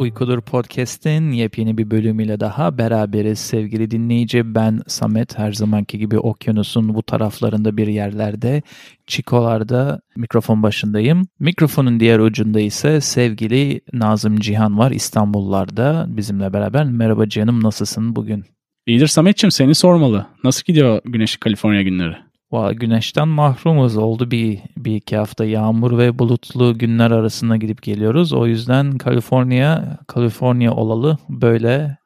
Uykudur 0.00 0.40
Podcast'in 0.40 1.32
yepyeni 1.32 1.78
bir 1.78 1.90
bölümüyle 1.90 2.40
daha 2.40 2.78
beraberiz 2.78 3.38
sevgili 3.38 3.90
dinleyici. 3.90 4.54
Ben 4.54 4.80
Samet 4.86 5.38
her 5.38 5.52
zamanki 5.52 5.98
gibi 5.98 6.18
okyanusun 6.18 6.94
bu 6.94 7.02
taraflarında 7.02 7.76
bir 7.76 7.86
yerlerde 7.86 8.62
Çikolar'da 9.06 10.00
mikrofon 10.16 10.62
başındayım. 10.62 11.28
Mikrofonun 11.38 12.00
diğer 12.00 12.18
ucunda 12.18 12.60
ise 12.60 13.00
sevgili 13.00 13.80
Nazım 13.92 14.40
Cihan 14.40 14.78
var 14.78 14.90
İstanbullarda 14.90 16.06
bizimle 16.08 16.52
beraber. 16.52 16.84
Merhaba 16.84 17.28
canım 17.28 17.62
nasılsın 17.62 18.16
bugün? 18.16 18.44
İyidir 18.86 19.06
Samet'ciğim 19.06 19.50
seni 19.50 19.74
sormalı. 19.74 20.26
Nasıl 20.44 20.62
gidiyor 20.64 21.00
Güneşli 21.04 21.40
Kaliforniya 21.40 21.82
günleri? 21.82 22.29
Valla 22.52 22.72
güneşten 22.72 23.28
mahrumuz 23.28 23.96
oldu 23.96 24.30
bir, 24.30 24.58
bir 24.76 24.96
iki 24.96 25.16
hafta 25.16 25.44
yağmur 25.44 25.98
ve 25.98 26.18
bulutlu 26.18 26.78
günler 26.78 27.10
arasında 27.10 27.56
gidip 27.56 27.82
geliyoruz. 27.82 28.32
O 28.32 28.46
yüzden 28.46 28.98
Kaliforniya, 28.98 29.98
Kaliforniya 30.06 30.74
olalı 30.74 31.18
böyle 31.28 31.96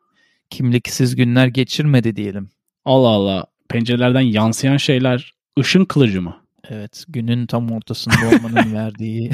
kimliksiz 0.50 1.16
günler 1.16 1.46
geçirmedi 1.46 2.16
diyelim. 2.16 2.50
Allah 2.84 3.08
Allah 3.08 3.46
pencerelerden 3.68 4.20
yansıyan 4.20 4.76
şeyler 4.76 5.34
ışın 5.58 5.84
kılıcı 5.84 6.22
mı? 6.22 6.36
Evet 6.68 7.04
günün 7.08 7.46
tam 7.46 7.72
ortasında 7.72 8.16
olmanın 8.26 8.74
verdiği 8.74 9.30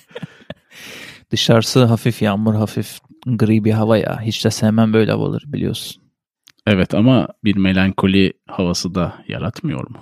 dışarısı 1.30 1.84
hafif 1.84 2.22
yağmur 2.22 2.54
hafif 2.54 2.98
gri 3.26 3.64
bir 3.64 3.72
hava 3.72 3.98
ya 3.98 4.20
hiç 4.22 4.44
de 4.44 4.50
sevmem 4.50 4.92
böyle 4.92 5.12
havaları 5.12 5.52
biliyorsun. 5.52 6.02
Evet 6.66 6.94
ama 6.94 7.28
bir 7.44 7.56
melankoli 7.56 8.32
havası 8.46 8.94
da 8.94 9.14
yaratmıyor 9.28 9.90
mu? 9.90 9.98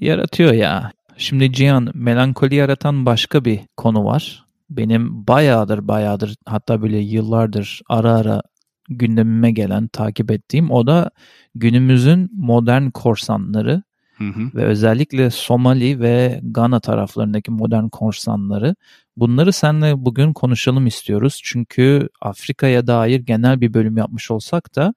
Yaratıyor 0.00 0.52
ya. 0.52 0.92
Şimdi 1.16 1.52
Cihan 1.52 1.90
melankoli 1.94 2.54
yaratan 2.54 3.06
başka 3.06 3.44
bir 3.44 3.60
konu 3.76 4.04
var. 4.04 4.44
Benim 4.70 5.26
bayağıdır 5.26 5.88
bayağıdır 5.88 6.36
hatta 6.46 6.82
böyle 6.82 6.98
yıllardır 6.98 7.80
ara 7.88 8.12
ara 8.14 8.42
gündemime 8.88 9.50
gelen 9.50 9.88
takip 9.88 10.30
ettiğim 10.30 10.70
o 10.70 10.86
da 10.86 11.10
günümüzün 11.54 12.30
modern 12.32 12.90
korsanları 12.90 13.82
hı 14.18 14.24
hı. 14.24 14.50
ve 14.54 14.64
özellikle 14.64 15.30
Somali 15.30 16.00
ve 16.00 16.40
Gana 16.42 16.80
taraflarındaki 16.80 17.50
modern 17.50 17.88
korsanları. 17.88 18.74
Bunları 19.16 19.52
seninle 19.52 20.04
bugün 20.04 20.32
konuşalım 20.32 20.86
istiyoruz. 20.86 21.40
Çünkü 21.44 22.08
Afrika'ya 22.20 22.86
dair 22.86 23.20
genel 23.20 23.60
bir 23.60 23.74
bölüm 23.74 23.96
yapmış 23.96 24.30
olsak 24.30 24.76
da 24.76 24.94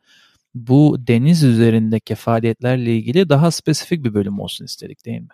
bu 0.67 0.97
deniz 1.07 1.43
üzerindeki 1.43 2.15
faaliyetlerle 2.15 2.95
ilgili 2.95 3.29
daha 3.29 3.51
spesifik 3.51 4.03
bir 4.03 4.13
bölüm 4.13 4.39
olsun 4.39 4.65
istedik 4.65 5.05
değil 5.05 5.21
mi? 5.21 5.27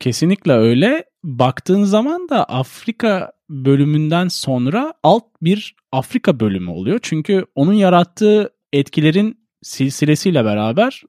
Kesinlikle 0.00 0.52
öyle. 0.52 1.04
Baktığın 1.24 1.84
zaman 1.84 2.28
da 2.28 2.44
Afrika 2.44 3.32
bölümünden 3.50 4.28
sonra 4.28 4.94
alt 5.02 5.24
bir 5.42 5.76
Afrika 5.92 6.40
bölümü 6.40 6.70
oluyor. 6.70 6.98
Çünkü 7.02 7.46
onun 7.54 7.72
yarattığı 7.72 8.50
etkilerin 8.72 9.38
silsilesiyle 9.62 10.44
beraber 10.44 11.02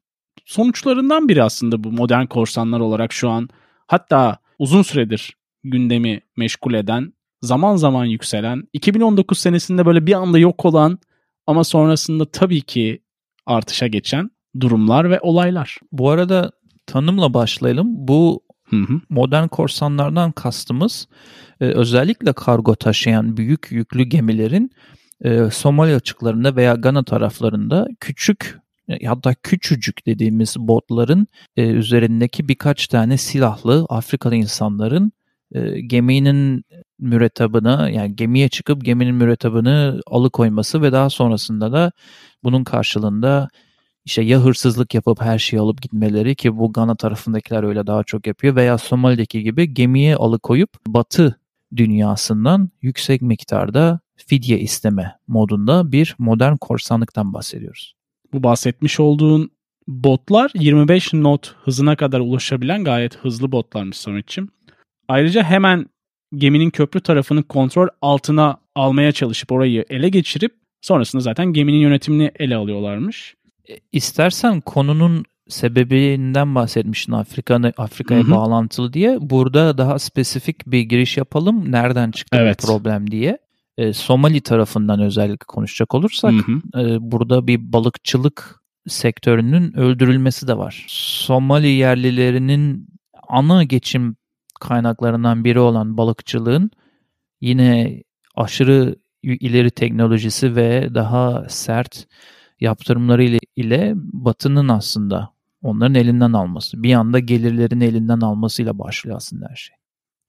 sonuçlarından 0.45 1.29
biri 1.29 1.43
aslında 1.43 1.83
bu 1.83 1.91
modern 1.91 2.25
korsanlar 2.25 2.79
olarak 2.79 3.13
şu 3.13 3.29
an 3.29 3.49
hatta 3.87 4.37
uzun 4.59 4.81
süredir 4.81 5.37
gündemi 5.63 6.21
meşgul 6.37 6.73
eden, 6.73 7.13
zaman 7.41 7.75
zaman 7.75 8.05
yükselen, 8.05 8.63
2019 8.73 9.37
senesinde 9.37 9.85
böyle 9.85 10.05
bir 10.05 10.13
anda 10.13 10.39
yok 10.39 10.65
olan 10.65 10.99
ama 11.47 11.63
sonrasında 11.63 12.25
tabii 12.25 12.61
ki 12.61 13.02
artışa 13.45 13.87
geçen 13.87 14.31
durumlar 14.59 15.09
ve 15.09 15.19
olaylar. 15.19 15.77
Bu 15.91 16.09
arada 16.09 16.51
tanımla 16.85 17.33
başlayalım. 17.33 17.87
Bu 17.89 18.43
hı 18.69 18.75
hı. 18.75 19.01
modern 19.09 19.47
korsanlardan 19.47 20.31
kastımız 20.31 21.07
e, 21.61 21.65
özellikle 21.65 22.33
kargo 22.33 22.75
taşıyan 22.75 23.37
büyük 23.37 23.67
yüklü 23.71 24.03
gemilerin 24.03 24.71
e, 25.21 25.49
Somali 25.51 25.95
açıklarında 25.95 26.55
veya 26.55 26.73
Gana 26.73 27.03
taraflarında 27.03 27.87
küçük 27.99 28.59
e, 28.89 29.05
hatta 29.05 29.33
küçücük 29.43 30.05
dediğimiz 30.05 30.55
botların 30.59 31.27
e, 31.57 31.67
üzerindeki 31.67 32.47
birkaç 32.47 32.87
tane 32.87 33.17
silahlı 33.17 33.85
Afrikalı 33.89 34.35
insanların 34.35 35.11
e, 35.51 35.81
geminin 35.81 36.63
mürettabını 36.99 37.91
yani 37.93 38.15
gemiye 38.15 38.49
çıkıp 38.49 38.85
geminin 38.85 39.15
mürettabını 39.15 40.01
alıkoyması 40.07 40.81
ve 40.81 40.91
daha 40.91 41.09
sonrasında 41.09 41.71
da 41.71 41.91
bunun 42.43 42.63
karşılığında 42.63 43.47
işte 44.05 44.21
ya 44.21 44.39
hırsızlık 44.39 44.93
yapıp 44.93 45.21
her 45.21 45.39
şeyi 45.39 45.59
alıp 45.59 45.81
gitmeleri 45.81 46.35
ki 46.35 46.57
bu 46.57 46.73
Gana 46.73 46.95
tarafındakiler 46.95 47.63
öyle 47.63 47.87
daha 47.87 48.03
çok 48.03 48.27
yapıyor 48.27 48.55
veya 48.55 48.77
Somali'deki 48.77 49.43
gibi 49.43 49.73
gemiye 49.73 50.15
alıkoyup 50.15 50.69
batı 50.87 51.39
dünyasından 51.75 52.69
yüksek 52.81 53.21
miktarda 53.21 53.99
fidye 54.15 54.59
isteme 54.59 55.15
modunda 55.27 55.91
bir 55.91 56.15
modern 56.17 56.55
korsanlıktan 56.55 57.33
bahsediyoruz. 57.33 57.95
Bu 58.33 58.43
bahsetmiş 58.43 58.99
olduğun 58.99 59.51
botlar 59.87 60.51
25 60.55 61.09
knot 61.09 61.55
hızına 61.63 61.95
kadar 61.95 62.19
ulaşabilen 62.19 62.83
gayet 62.83 63.17
hızlı 63.17 63.51
botlarmış 63.51 63.97
Samet'ciğim. 63.97 64.49
Ayrıca 65.07 65.43
hemen 65.43 65.85
geminin 66.35 66.69
köprü 66.69 67.01
tarafını 67.01 67.43
kontrol 67.43 67.87
altına 68.01 68.57
almaya 68.75 69.11
çalışıp 69.11 69.51
orayı 69.51 69.85
ele 69.89 70.09
geçirip 70.09 70.53
sonrasında 70.81 71.21
zaten 71.21 71.53
geminin 71.53 71.77
yönetimini 71.77 72.31
ele 72.39 72.55
alıyorlarmış. 72.55 73.35
E, 73.69 73.73
istersen 73.91 74.61
konunun 74.61 75.25
sebebinden 75.47 76.55
bahsetmiştin 76.55 77.11
Afrika'ya 77.11 77.73
Afrika'ya 77.77 78.29
bağlantılı 78.31 78.93
diye. 78.93 79.17
Burada 79.21 79.77
daha 79.77 79.99
spesifik 79.99 80.67
bir 80.67 80.81
giriş 80.81 81.17
yapalım. 81.17 81.71
Nereden 81.71 82.11
çıktı 82.11 82.37
evet. 82.41 82.59
bu 82.63 82.67
problem 82.67 83.11
diye. 83.11 83.37
E, 83.77 83.93
Somali 83.93 84.41
tarafından 84.41 84.99
özellikle 84.99 85.45
konuşacak 85.47 85.95
olursak 85.95 86.33
e, 86.77 87.11
burada 87.11 87.47
bir 87.47 87.73
balıkçılık 87.73 88.63
sektörünün 88.87 89.77
öldürülmesi 89.77 90.47
de 90.47 90.57
var. 90.57 90.85
Somali 90.87 91.67
yerlilerinin 91.67 92.87
ana 93.27 93.63
geçim 93.63 94.15
kaynaklarından 94.63 95.43
biri 95.43 95.59
olan 95.59 95.97
balıkçılığın 95.97 96.71
yine 97.41 98.01
aşırı 98.35 98.95
ileri 99.23 99.71
teknolojisi 99.71 100.55
ve 100.55 100.95
daha 100.95 101.45
sert 101.49 102.07
yaptırımları 102.59 103.23
ile, 103.23 103.39
ile 103.55 103.93
Batı'nın 103.95 104.69
aslında 104.69 105.33
onların 105.61 105.95
elinden 105.95 106.33
alması. 106.33 106.83
Bir 106.83 106.93
anda 106.93 107.19
gelirlerin 107.19 107.81
elinden 107.81 108.21
almasıyla 108.21 108.79
başlıyor 108.79 109.17
aslında 109.17 109.47
her 109.49 109.55
şey. 109.55 109.75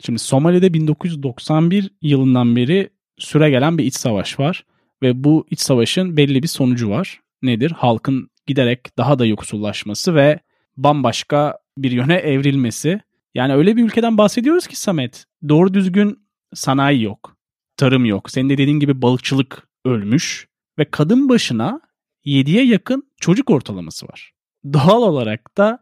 Şimdi 0.00 0.18
Somali'de 0.18 0.74
1991 0.74 1.90
yılından 2.02 2.56
beri 2.56 2.90
süre 3.18 3.50
gelen 3.50 3.78
bir 3.78 3.84
iç 3.84 3.94
savaş 3.94 4.40
var 4.40 4.64
ve 5.02 5.24
bu 5.24 5.46
iç 5.50 5.60
savaşın 5.60 6.16
belli 6.16 6.42
bir 6.42 6.48
sonucu 6.48 6.90
var. 6.90 7.20
Nedir? 7.42 7.70
Halkın 7.70 8.30
giderek 8.46 8.98
daha 8.98 9.18
da 9.18 9.26
yoksullaşması 9.26 10.14
ve 10.14 10.40
bambaşka 10.76 11.58
bir 11.78 11.90
yöne 11.90 12.14
evrilmesi. 12.14 13.00
Yani 13.34 13.54
öyle 13.54 13.76
bir 13.76 13.84
ülkeden 13.84 14.18
bahsediyoruz 14.18 14.66
ki 14.66 14.76
Samet. 14.76 15.24
Doğru 15.48 15.74
düzgün 15.74 16.18
sanayi 16.54 17.02
yok. 17.02 17.36
Tarım 17.76 18.04
yok. 18.04 18.30
Senin 18.30 18.48
de 18.48 18.58
dediğin 18.58 18.80
gibi 18.80 19.02
balıkçılık 19.02 19.68
ölmüş. 19.84 20.48
Ve 20.78 20.90
kadın 20.90 21.28
başına 21.28 21.80
7'ye 22.24 22.64
yakın 22.64 23.02
çocuk 23.20 23.50
ortalaması 23.50 24.06
var. 24.06 24.32
Doğal 24.72 25.02
olarak 25.02 25.56
da 25.56 25.78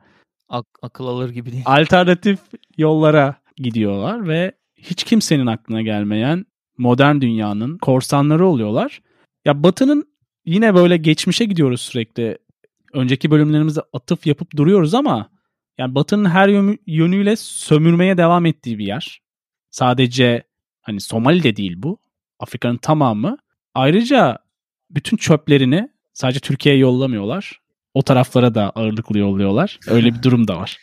Ak- 0.49 0.79
akıl 0.83 1.07
alır 1.07 1.31
gibi 1.31 1.53
değil. 1.53 1.63
Alternatif 1.67 2.39
yollara 2.77 3.37
gidiyorlar 3.57 4.29
ve 4.29 4.53
hiç 4.77 5.05
kimsenin 5.05 5.47
aklına 5.47 5.83
gelmeyen 5.83 6.45
modern 6.79 7.21
dünyanın 7.21 7.79
korsanları 7.79 8.47
oluyorlar. 8.47 9.03
Ya 9.45 9.63
Batı'nın 9.63 10.05
yine 10.45 10.75
böyle 10.75 10.97
geçmişe 10.97 11.45
gidiyoruz 11.45 11.81
sürekli. 11.81 12.39
Önceki 12.93 13.31
bölümlerimizde 13.31 13.81
atıf 13.93 14.27
yapıp 14.27 14.57
duruyoruz 14.57 14.95
ama 14.95 15.29
yani 15.79 15.95
Batı'nın 15.95 16.31
her 16.31 16.49
yönüyle 16.87 17.37
sömürmeye 17.37 18.17
devam 18.17 18.47
ettiği 18.47 18.79
bir 18.79 18.87
yer. 18.87 19.21
Sadece 19.71 20.43
hani 20.83 21.01
Somali'de 21.01 21.57
değil 21.57 21.75
bu. 21.77 21.99
Afrika'nın 22.39 22.77
tamamı. 22.77 23.37
Ayrıca 23.75 24.39
bütün 24.91 25.17
çöplerini 25.17 25.89
sadece 26.13 26.41
Türkiye'ye 26.41 26.81
yollamıyorlar. 26.81 27.61
O 27.95 28.03
taraflara 28.03 28.55
da 28.55 28.71
ağırlıklı 28.71 29.19
yolluyorlar. 29.19 29.79
Öyle 29.89 30.15
bir 30.15 30.23
durum 30.23 30.49
da 30.49 30.57
var. 30.57 30.79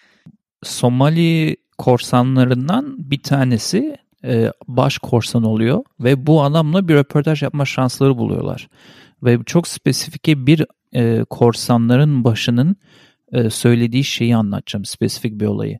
Somali 0.64 1.58
korsanlarından 1.78 2.96
bir 2.98 3.24
tanesi 3.24 3.98
e, 4.24 4.52
baş 4.68 4.98
korsan 4.98 5.44
oluyor 5.44 5.84
ve 6.00 6.28
bu 6.28 6.44
adamla 6.44 6.88
bir 6.88 6.94
röportaj 6.94 7.44
yapma 7.44 7.66
şansları 7.66 8.18
buluyorlar. 8.18 8.70
Ve 9.24 9.40
çok 9.46 9.68
spesifik 9.68 10.28
bir 10.28 10.66
e, 10.94 11.24
korsanların 11.30 12.24
başının 12.24 12.76
e, 13.32 13.50
söylediği 13.50 14.04
şeyi 14.04 14.36
anlatacağım. 14.36 14.86
Spesifik 14.86 15.40
bir 15.40 15.46
olayı. 15.46 15.80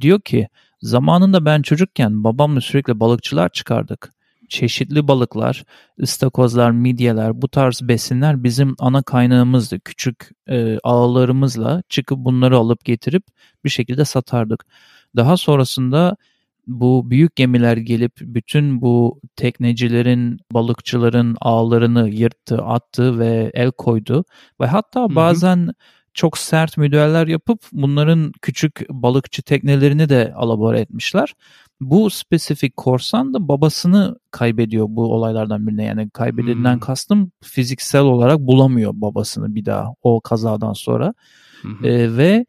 Diyor 0.00 0.20
ki 0.20 0.48
zamanında 0.80 1.44
ben 1.44 1.62
çocukken 1.62 2.24
babamla 2.24 2.60
sürekli 2.60 3.00
balıkçılar 3.00 3.48
çıkardık. 3.48 4.12
Çeşitli 4.48 5.08
balıklar, 5.08 5.64
ıstakozlar, 6.02 6.70
midyeler 6.70 7.42
bu 7.42 7.48
tarz 7.48 7.80
besinler 7.82 8.44
bizim 8.44 8.74
ana 8.78 9.02
kaynağımızdı. 9.02 9.80
Küçük 9.80 10.30
e, 10.48 10.78
ağlarımızla 10.82 11.82
çıkıp 11.88 12.18
bunları 12.18 12.56
alıp 12.56 12.84
getirip 12.84 13.24
bir 13.64 13.70
şekilde 13.70 14.04
satardık. 14.04 14.66
Daha 15.16 15.36
sonrasında 15.36 16.16
bu 16.66 17.10
büyük 17.10 17.36
gemiler 17.36 17.76
gelip 17.76 18.12
bütün 18.20 18.80
bu 18.80 19.20
teknecilerin, 19.36 20.38
balıkçıların 20.52 21.36
ağlarını 21.40 22.08
yırttı, 22.08 22.56
attı 22.56 23.18
ve 23.18 23.50
el 23.54 23.70
koydu. 23.70 24.24
Ve 24.60 24.66
hatta 24.66 25.14
bazen 25.14 25.56
hı 25.56 25.68
hı. 25.68 25.72
Çok 26.16 26.38
sert 26.38 26.76
müdahaleler 26.76 27.26
yapıp 27.26 27.60
bunların 27.72 28.32
küçük 28.42 28.90
balıkçı 28.90 29.42
teknelerini 29.42 30.08
de 30.08 30.32
alabora 30.36 30.78
etmişler. 30.78 31.34
Bu 31.80 32.10
spesifik 32.10 32.76
korsan 32.76 33.34
da 33.34 33.48
babasını 33.48 34.18
kaybediyor 34.30 34.86
bu 34.88 35.12
olaylardan 35.14 35.66
birine. 35.66 35.84
Yani 35.84 36.10
kaybedilenden 36.10 36.74
hmm. 36.74 36.80
kastım 36.80 37.32
fiziksel 37.42 38.02
olarak 38.02 38.38
bulamıyor 38.40 38.92
babasını 38.94 39.54
bir 39.54 39.64
daha 39.64 39.94
o 40.02 40.20
kazadan 40.20 40.72
sonra. 40.72 41.14
Hmm. 41.62 41.84
Ee, 41.84 42.16
ve 42.16 42.46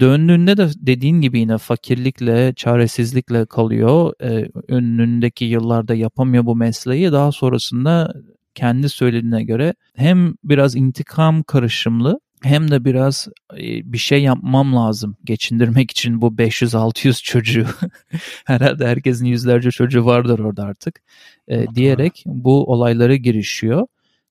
döndüğünde 0.00 0.56
de 0.56 0.68
dediğin 0.76 1.20
gibi 1.20 1.40
yine 1.40 1.58
fakirlikle, 1.58 2.54
çaresizlikle 2.54 3.46
kalıyor. 3.46 4.12
Ee, 4.22 4.48
önündeki 4.68 5.44
yıllarda 5.44 5.94
yapamıyor 5.94 6.46
bu 6.46 6.56
mesleği. 6.56 7.12
Daha 7.12 7.32
sonrasında 7.32 8.14
kendi 8.54 8.88
söylediğine 8.88 9.44
göre 9.44 9.74
hem 9.96 10.34
biraz 10.44 10.76
intikam 10.76 11.42
karışımlı 11.42 12.20
hem 12.42 12.70
de 12.70 12.84
biraz 12.84 13.28
bir 13.60 13.98
şey 13.98 14.22
yapmam 14.22 14.76
lazım 14.76 15.16
geçindirmek 15.24 15.90
için 15.90 16.20
bu 16.22 16.26
500-600 16.26 17.22
çocuğu. 17.22 17.66
Herhalde 18.44 18.86
herkesin 18.86 19.26
yüzlerce 19.26 19.70
çocuğu 19.70 20.04
vardır 20.04 20.38
orada 20.38 20.64
artık. 20.64 21.02
E, 21.48 21.66
diyerek 21.74 22.24
bu 22.26 22.72
olaylara 22.72 23.16
girişiyor 23.16 23.86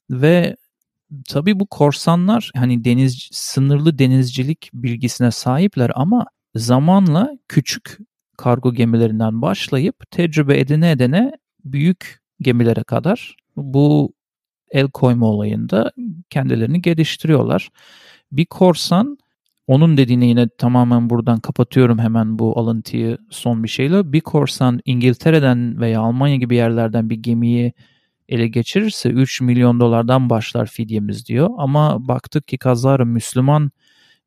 ve 0.10 0.56
tabii 1.28 1.60
bu 1.60 1.68
korsanlar 1.68 2.52
hani 2.56 2.84
deniz 2.84 3.30
sınırlı 3.32 4.00
denizcilik 4.00 4.70
bilgisine 4.74 5.32
sahipler 5.32 5.92
ama 5.96 6.26
zamanla 6.56 7.30
küçük 7.48 7.98
kargo 8.38 8.74
gemilerinden 8.74 9.42
başlayıp 9.42 10.12
tecrübe 10.12 10.60
edine 10.60 10.92
edene 10.92 11.32
büyük 11.66 12.20
gemilere 12.42 12.84
kadar 12.84 13.36
bu 13.56 14.14
el 14.72 14.88
koyma 14.88 15.26
olayında 15.26 15.92
kendilerini 16.30 16.82
geliştiriyorlar. 16.82 17.70
Bir 18.32 18.46
korsan 18.46 19.18
onun 19.68 19.98
dediğini 19.98 20.28
yine 20.28 20.48
tamamen 20.58 21.10
buradan 21.10 21.40
kapatıyorum 21.40 22.00
hemen 22.00 22.40
bu 22.40 22.60
alıntıyı 22.60 23.18
son 23.30 23.64
bir 23.64 23.70
şeyle. 23.70 24.14
Bir 24.14 24.22
korsan 24.22 24.80
İngiltere'den 24.86 25.80
veya 25.80 26.02
Almanya 26.02 26.36
gibi 26.36 26.56
yerlerden 26.56 27.10
bir 27.10 27.16
gemiyi 27.16 27.74
ele 28.30 28.48
geçirirse 28.48 29.10
3 29.10 29.42
milyon 29.42 29.80
dolardan 29.80 30.30
başlar 30.30 30.66
fidyemiz 30.68 31.28
diyor. 31.28 31.50
Ama 31.58 32.08
baktık 32.08 32.48
ki 32.48 32.58
kazara 32.58 33.06
Müslüman 33.06 33.72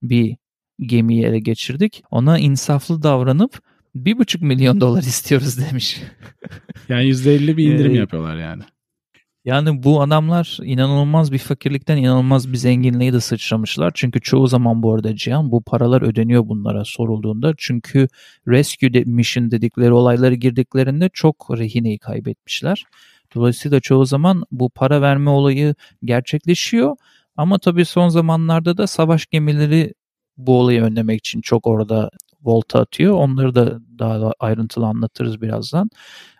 bir 0.02 0.37
gemiyi 0.81 1.25
ele 1.25 1.38
geçirdik. 1.38 2.02
Ona 2.11 2.38
insaflı 2.38 3.02
davranıp 3.02 3.58
1,5 3.96 4.44
milyon 4.44 4.81
dolar 4.81 5.02
istiyoruz 5.02 5.58
demiş. 5.70 6.02
yani 6.88 7.05
%50 7.05 7.56
bir 7.56 7.75
indirim 7.75 7.94
yapıyorlar 7.94 8.37
yani. 8.37 8.62
Yani 9.44 9.82
bu 9.82 10.02
adamlar 10.02 10.58
inanılmaz 10.62 11.32
bir 11.32 11.38
fakirlikten 11.38 11.96
inanılmaz 11.96 12.52
bir 12.52 12.56
zenginliğe 12.56 13.12
de 13.12 13.20
sıçramışlar. 13.20 13.93
Çünkü 13.94 14.20
çoğu 14.20 14.46
zaman 14.46 14.82
bu 14.82 14.94
arada 14.94 15.17
Cihan 15.17 15.50
bu 15.50 15.62
paralar 15.62 16.02
ödeniyor 16.02 16.49
bunlara 16.49 16.85
sorulduğunda. 16.85 17.55
Çünkü 17.56 18.08
rescue 18.49 19.05
mission 19.06 19.50
dedikleri 19.50 19.93
olayları 19.93 20.35
girdiklerinde 20.35 21.11
çok 21.12 21.50
rehineyi 21.58 21.99
kaybetmişler. 21.99 22.85
Dolayısıyla 23.35 23.81
çoğu 23.81 24.05
zaman 24.05 24.44
bu 24.52 24.70
para 24.70 25.02
verme 25.02 25.31
olayı 25.31 25.75
gerçekleşiyor. 26.05 26.96
Ama 27.37 27.58
tabii 27.58 27.85
son 27.85 28.08
zamanlarda 28.08 28.76
da 28.76 28.87
savaş 28.87 29.26
gemileri 29.26 29.94
bu 30.37 30.58
olayı 30.61 30.82
önlemek 30.82 31.19
için 31.19 31.41
çok 31.41 31.67
orada 31.67 32.11
volta 32.44 32.81
atıyor. 32.81 33.14
Onları 33.14 33.55
da 33.55 33.79
daha 33.99 34.32
ayrıntılı 34.41 34.87
anlatırız 34.87 35.43
birazdan. 35.43 35.91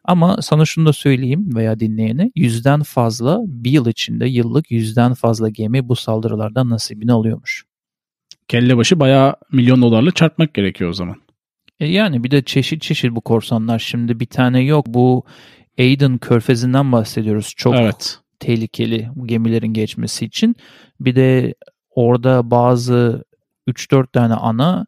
Ama 0.05 0.43
sana 0.43 0.65
şunu 0.65 0.87
da 0.87 0.93
söyleyeyim 0.93 1.57
veya 1.57 1.81
dinleyene 1.81 2.31
yüzden 2.35 2.83
fazla 2.83 3.39
bir 3.47 3.71
yıl 3.71 3.87
içinde 3.87 4.27
yıllık 4.27 4.71
yüzden 4.71 5.15
fazla 5.15 5.49
gemi 5.49 5.89
bu 5.89 5.97
saldırılardan 5.97 6.71
nasibini 6.71 7.13
alıyormuş. 7.13 7.65
Kelle 8.49 8.77
başı 8.77 9.01
bayağı 9.01 9.37
milyon 9.53 9.83
dolarla 9.83 10.11
çarpmak 10.11 10.55
gerekiyor 10.55 10.91
o 10.91 10.93
zaman. 10.93 11.17
E 11.81 11.87
yani 11.87 12.25
bir 12.25 12.31
de 12.31 12.43
çeşit 12.43 12.83
çeşit 12.83 13.13
bu 13.13 13.21
korsanlar 13.21 13.79
şimdi 13.79 14.21
bir 14.21 14.27
tane 14.27 14.61
yok. 14.61 14.87
Bu 14.87 15.25
Aden 15.79 16.19
körfezinden 16.19 16.93
bahsediyoruz. 16.93 17.53
Çok 17.57 17.75
evet. 17.75 18.19
tehlikeli 18.41 19.09
gemilerin 19.25 19.73
geçmesi 19.73 20.25
için. 20.25 20.57
Bir 21.01 21.17
de 21.17 21.55
orada 21.91 22.51
bazı 22.51 23.25
3-4 23.69 24.13
tane 24.13 24.35
ana 24.35 24.87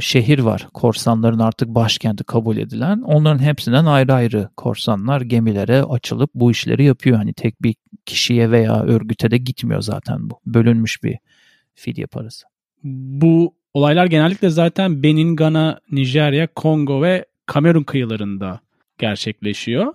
şehir 0.00 0.38
var. 0.38 0.68
Korsanların 0.74 1.38
artık 1.38 1.68
başkenti 1.68 2.24
kabul 2.24 2.56
edilen. 2.56 3.00
Onların 3.00 3.42
hepsinden 3.42 3.84
ayrı 3.84 4.12
ayrı 4.12 4.48
korsanlar 4.56 5.20
gemilere 5.20 5.82
açılıp 5.82 6.30
bu 6.34 6.50
işleri 6.50 6.84
yapıyor. 6.84 7.16
Hani 7.16 7.32
tek 7.32 7.62
bir 7.62 7.74
kişiye 8.06 8.50
veya 8.50 8.82
örgüte 8.82 9.30
de 9.30 9.38
gitmiyor 9.38 9.80
zaten 9.80 10.30
bu. 10.30 10.40
Bölünmüş 10.46 11.02
bir 11.02 11.18
fidye 11.74 12.06
parası. 12.06 12.46
Bu 12.84 13.54
olaylar 13.74 14.06
genellikle 14.06 14.50
zaten 14.50 15.02
Benin, 15.02 15.36
Gana, 15.36 15.80
Nijerya, 15.90 16.46
Kongo 16.54 17.02
ve 17.02 17.24
Kamerun 17.46 17.82
kıyılarında 17.82 18.60
gerçekleşiyor. 18.98 19.94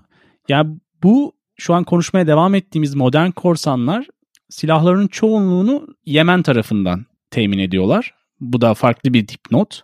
Yani 0.49 0.75
bu 1.03 1.33
şu 1.57 1.73
an 1.73 1.83
konuşmaya 1.83 2.27
devam 2.27 2.55
ettiğimiz 2.55 2.95
modern 2.95 3.31
korsanlar 3.31 4.07
silahların 4.49 5.07
çoğunluğunu 5.07 5.87
Yemen 6.05 6.41
tarafından 6.41 7.05
temin 7.31 7.59
ediyorlar. 7.59 8.13
Bu 8.39 8.61
da 8.61 8.73
farklı 8.73 9.13
bir 9.13 9.27
dipnot. 9.27 9.81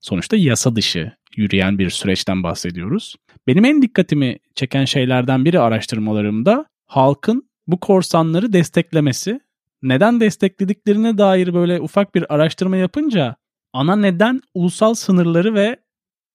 Sonuçta 0.00 0.36
yasa 0.36 0.76
dışı 0.76 1.12
yürüyen 1.36 1.78
bir 1.78 1.90
süreçten 1.90 2.42
bahsediyoruz. 2.42 3.16
Benim 3.46 3.64
en 3.64 3.82
dikkatimi 3.82 4.38
çeken 4.54 4.84
şeylerden 4.84 5.44
biri 5.44 5.60
araştırmalarımda 5.60 6.66
halkın 6.86 7.50
bu 7.66 7.80
korsanları 7.80 8.52
desteklemesi. 8.52 9.40
Neden 9.82 10.20
desteklediklerine 10.20 11.18
dair 11.18 11.54
böyle 11.54 11.80
ufak 11.80 12.14
bir 12.14 12.34
araştırma 12.34 12.76
yapınca 12.76 13.36
ana 13.72 13.96
neden 13.96 14.40
ulusal 14.54 14.94
sınırları 14.94 15.54
ve 15.54 15.76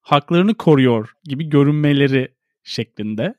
haklarını 0.01 0.55
koruyor 0.55 1.13
gibi 1.23 1.49
görünmeleri 1.49 2.35
şeklinde. 2.63 3.33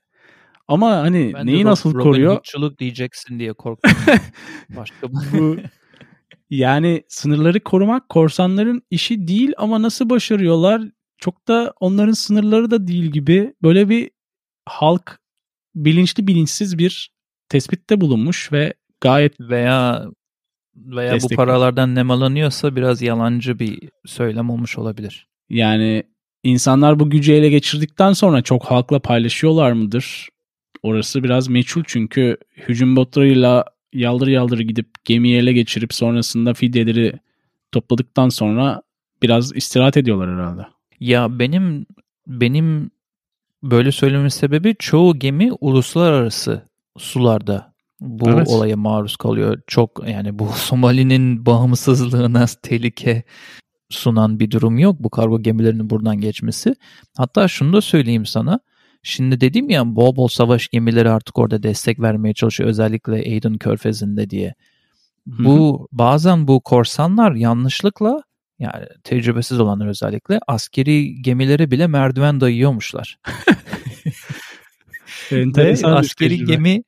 Ama 0.69 0.97
hani 0.97 1.33
ben 1.35 1.47
neyi 1.47 1.64
nasıl 1.64 1.95
Robin 1.95 2.02
koruyor? 2.02 2.41
Robin 2.57 2.76
diyeceksin 2.79 3.38
diye 3.38 3.52
korktum. 3.52 3.93
Başka 4.76 5.12
bu 5.12 5.57
yani 6.53 7.03
sınırları 7.09 7.61
korumak 7.61 8.09
korsanların 8.09 8.83
işi 8.91 9.29
değil 9.29 9.53
ama 9.57 9.83
nasıl 9.83 10.11
başarıyorlar? 10.11 10.83
Çok 11.19 11.49
da 11.49 11.73
onların 11.81 12.13
sınırları 12.13 12.71
da 12.71 12.87
değil 12.87 13.05
gibi. 13.05 13.55
Böyle 13.63 13.89
bir 13.89 14.11
halk 14.67 15.19
bilinçli 15.75 16.27
bilinçsiz 16.27 16.79
bir 16.79 17.13
tespitte 17.49 18.01
bulunmuş 18.01 18.53
ve 18.53 18.75
gayet 19.01 19.41
veya 19.41 20.07
veya 20.77 21.15
destekli. 21.15 21.33
bu 21.33 21.37
paralardan 21.37 21.95
nemalanıyorsa 21.95 22.77
biraz 22.77 23.03
yalancı 23.03 23.59
bir 23.59 23.91
söylem 24.07 24.51
olmuş 24.51 24.79
olabilir. 24.79 25.27
Yani 25.49 26.03
insanlar 26.43 27.01
bu 27.01 27.11
gücü 27.11 27.33
ele 27.33 27.49
geçirdikten 27.49 28.13
sonra 28.13 28.43
çok 28.43 28.65
halkla 28.65 28.99
paylaşıyorlar 28.99 29.73
mıdır? 29.73 30.29
Orası 30.83 31.25
biraz 31.25 31.49
meçhul 31.49 31.83
çünkü 31.87 32.37
hücum 32.57 32.97
botlarıyla 32.97 33.65
yaldır 33.93 34.27
yaldır 34.27 34.59
gidip 34.59 34.89
gemiyi 35.05 35.37
ele 35.37 35.53
geçirip 35.53 35.95
sonrasında 35.95 36.55
fidyeleri 36.55 37.13
topladıktan 37.73 38.29
sonra 38.29 38.83
biraz 39.23 39.57
istirahat 39.57 39.97
ediyorlar 39.97 40.35
herhalde. 40.35 40.67
Ya 41.01 41.39
benim 41.39 41.87
benim 42.27 42.91
böyle 43.63 43.93
söylememin 43.93 44.29
sebebi 44.29 44.77
çoğu 44.79 45.19
gemi 45.19 45.53
uluslararası 45.61 46.69
sularda 46.99 47.73
bu 48.01 48.31
evet. 48.31 48.49
olaya 48.49 48.77
maruz 48.77 49.17
kalıyor. 49.17 49.61
Çok 49.67 50.09
yani 50.09 50.39
bu 50.39 50.49
Somali'nin 50.55 51.47
bağımsızlığına 51.47 52.47
tehlike 52.63 53.23
sunan 53.91 54.41
bir 54.41 54.51
durum 54.51 54.79
yok 54.79 54.97
bu 55.01 55.11
kargo 55.11 55.43
gemilerinin 55.43 55.91
buradan 55.91 56.21
geçmesi. 56.21 56.75
Hatta 57.17 57.49
şunu 57.49 57.73
da 57.73 57.81
söyleyeyim 57.81 58.27
sana. 58.27 58.61
Şimdi 59.03 59.41
dedim 59.41 59.71
ya 59.71 59.97
bol 59.97 60.17
bol 60.17 60.29
savaş 60.29 60.69
gemileri 60.69 61.11
artık 61.11 61.39
orada 61.39 61.63
destek 61.63 62.01
vermeye 62.01 62.35
çalışıyor 62.35 62.71
özellikle 62.71 63.39
Aden 63.39 63.59
Körfezi'nde 63.59 64.31
diye. 64.31 64.55
Bu 65.27 65.79
Hı-hı. 65.79 65.87
bazen 65.93 66.49
bu 66.49 66.61
korsanlar 66.61 67.33
yanlışlıkla 67.33 68.23
yani 68.59 68.87
tecrübesiz 69.05 69.61
olanlar 69.61 69.87
özellikle 69.87 70.41
askeri 70.47 71.23
gemilere 71.23 71.71
bile 71.71 71.87
merdiven 71.87 72.41
dayıyormuşlar. 72.41 73.19
Enteresan 75.31 75.93
askeri 75.93 76.45
gemi 76.45 76.83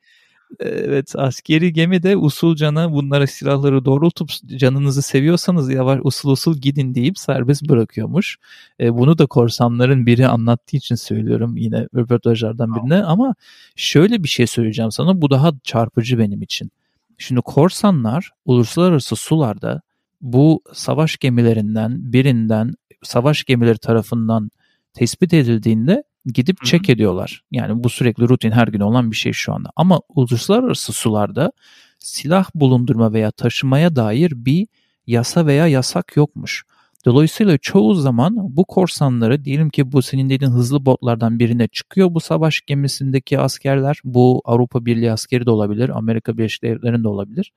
Evet 0.60 1.12
askeri 1.16 1.72
gemi 1.72 2.02
de 2.02 2.16
usulcana 2.16 2.92
bunlara 2.92 3.26
silahları 3.26 3.84
doğrultup 3.84 4.30
canınızı 4.56 5.02
seviyorsanız 5.02 5.70
yavaş 5.72 6.00
usul 6.04 6.30
usul 6.30 6.56
gidin 6.56 6.94
deyip 6.94 7.18
serbest 7.18 7.68
bırakıyormuş. 7.68 8.36
E, 8.80 8.94
bunu 8.94 9.18
da 9.18 9.26
korsanların 9.26 10.06
biri 10.06 10.26
anlattığı 10.26 10.76
için 10.76 10.94
söylüyorum 10.94 11.56
yine 11.56 11.88
röportajlardan 11.94 12.74
birine 12.74 13.04
ama 13.04 13.34
şöyle 13.76 14.22
bir 14.22 14.28
şey 14.28 14.46
söyleyeceğim 14.46 14.90
sana 14.90 15.22
bu 15.22 15.30
daha 15.30 15.52
çarpıcı 15.64 16.18
benim 16.18 16.42
için. 16.42 16.70
Şimdi 17.18 17.40
korsanlar 17.40 18.30
uluslararası 18.44 19.16
sularda 19.16 19.82
bu 20.20 20.62
savaş 20.72 21.16
gemilerinden 21.16 22.12
birinden 22.12 22.74
savaş 23.02 23.44
gemileri 23.44 23.78
tarafından 23.78 24.50
tespit 24.94 25.34
edildiğinde 25.34 26.04
gidip 26.26 26.60
Hı-hı. 26.60 26.70
check 26.70 26.90
ediyorlar. 26.90 27.42
Yani 27.50 27.84
bu 27.84 27.88
sürekli 27.88 28.28
rutin 28.28 28.50
her 28.50 28.68
gün 28.68 28.80
olan 28.80 29.10
bir 29.10 29.16
şey 29.16 29.32
şu 29.32 29.52
anda. 29.52 29.70
Ama 29.76 30.00
uluslararası 30.08 30.92
sularda 30.92 31.52
silah 31.98 32.50
bulundurma 32.54 33.12
veya 33.12 33.30
taşımaya 33.30 33.96
dair 33.96 34.32
bir 34.34 34.66
yasa 35.06 35.46
veya 35.46 35.66
yasak 35.66 36.16
yokmuş. 36.16 36.64
Dolayısıyla 37.04 37.58
çoğu 37.58 37.94
zaman 37.94 38.36
bu 38.56 38.64
korsanları 38.64 39.44
diyelim 39.44 39.70
ki 39.70 39.92
bu 39.92 40.02
senin 40.02 40.30
dediğin 40.30 40.50
hızlı 40.50 40.86
botlardan 40.86 41.38
birine 41.38 41.68
çıkıyor 41.68 42.14
bu 42.14 42.20
savaş 42.20 42.60
gemisindeki 42.60 43.38
askerler. 43.38 44.00
Bu 44.04 44.42
Avrupa 44.44 44.86
Birliği 44.86 45.12
askeri 45.12 45.46
de 45.46 45.50
olabilir, 45.50 45.88
Amerika 45.88 46.38
Birleşik 46.38 46.62
Devletleri'nde 46.62 47.08
olabilir. 47.08 47.52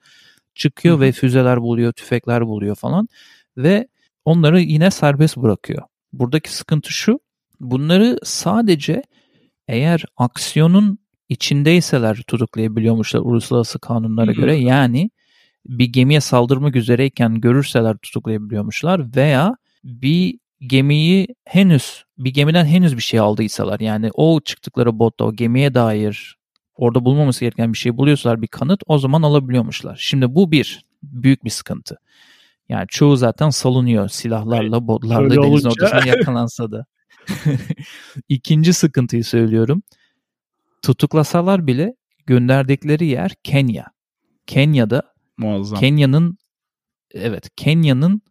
Çıkıyor 0.56 0.96
Hı-hı. 0.96 1.02
ve 1.02 1.12
füzeler 1.12 1.62
buluyor, 1.62 1.94
tüfekler 1.94 2.48
buluyor 2.48 2.76
falan 2.76 3.08
ve 3.58 3.88
onları 4.26 4.62
yine 4.62 4.92
serbest 4.92 5.38
bırakıyor. 5.38 5.84
Buradaki 6.14 6.54
sıkıntı 6.54 6.94
şu, 6.94 7.20
bunları 7.60 8.20
sadece 8.24 9.04
eğer 9.68 10.06
aksiyonun 10.18 11.00
içindeyseler 11.30 12.16
tutuklayabiliyormuşlar 12.28 13.20
uluslararası 13.20 13.80
kanunlara 13.80 14.32
Hı-hı. 14.32 14.36
göre. 14.36 14.56
Yani 14.56 15.10
bir 15.66 15.86
gemiye 15.86 16.22
saldırmak 16.22 16.76
üzereyken 16.76 17.42
görürseler 17.42 17.98
tutuklayabiliyormuşlar 17.98 19.16
veya 19.16 19.56
bir 19.84 20.40
gemiyi 20.62 21.28
henüz 21.46 22.04
bir 22.18 22.34
gemiden 22.34 22.66
henüz 22.66 22.98
bir 22.98 23.02
şey 23.02 23.20
aldıysalar 23.20 23.80
yani 23.80 24.10
o 24.14 24.40
çıktıkları 24.40 25.00
botta 25.00 25.26
o 25.26 25.34
gemiye 25.34 25.74
dair 25.74 26.38
orada 26.76 27.06
bulmaması 27.06 27.40
gereken 27.46 27.74
bir 27.74 27.78
şey 27.78 27.98
buluyorsalar 27.98 28.42
bir 28.42 28.48
kanıt 28.48 28.84
o 28.88 28.98
zaman 28.98 29.22
alabiliyormuşlar. 29.22 29.98
Şimdi 30.02 30.36
bu 30.36 30.52
bir 30.52 30.86
büyük 31.04 31.46
bir 31.46 31.50
sıkıntı. 31.50 31.98
Yani 32.70 32.86
çoğu 32.88 33.16
zaten 33.16 33.50
salunuyor 33.50 34.10
silahlarla, 34.10 34.88
botlarla 34.88 35.30
denizin 35.30 35.42
olunca... 35.42 35.70
ortasına 35.70 36.08
yakalansa 36.18 36.72
da. 36.72 36.86
İkinci 38.30 38.74
sıkıntıyı 38.74 39.24
söylüyorum. 39.24 39.84
Tutuklasalar 40.82 41.68
bile 41.68 41.96
gönderdikleri 42.26 43.06
yer 43.06 43.32
Kenya. 43.44 43.86
Kenya'da 44.48 45.04
Muazzam. 45.38 45.80
Kenya'nın 45.80 46.38
evet 47.12 47.50
Kenya'nın 47.56 48.22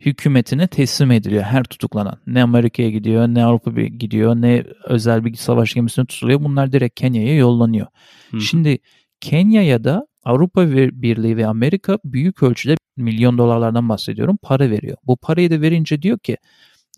hükümetine 0.00 0.66
teslim 0.68 1.10
ediliyor 1.10 1.42
her 1.42 1.64
tutuklanan. 1.64 2.18
Ne 2.26 2.42
Amerika'ya 2.42 2.90
gidiyor, 2.90 3.28
ne 3.28 3.44
Avrupa 3.44 3.70
gidiyor, 3.80 4.36
ne 4.36 4.64
özel 4.84 5.24
bir 5.24 5.34
savaş 5.34 5.74
gemisine 5.74 6.06
tutuluyor. 6.06 6.44
Bunlar 6.44 6.72
direkt 6.72 7.00
Kenya'ya 7.00 7.36
yollanıyor. 7.36 7.86
Hı. 8.30 8.40
Şimdi 8.40 8.78
Kenya'ya 9.20 9.84
da 9.84 10.06
Avrupa 10.24 10.70
Birliği 10.72 11.36
ve 11.36 11.46
Amerika 11.46 11.98
büyük 12.04 12.42
ölçüde 12.42 12.74
milyon 12.96 13.38
dolarlardan 13.38 13.88
bahsediyorum 13.88 14.38
para 14.42 14.70
veriyor. 14.70 14.96
Bu 15.04 15.16
parayı 15.16 15.50
da 15.50 15.60
verince 15.60 16.02
diyor 16.02 16.18
ki 16.18 16.36